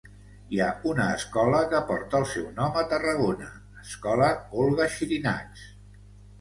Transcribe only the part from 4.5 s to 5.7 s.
Olga Xirinacs.